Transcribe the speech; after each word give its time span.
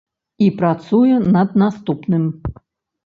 І 0.45 0.47
працуе 0.61 1.19
над 1.37 1.49
наступным. 1.65 2.23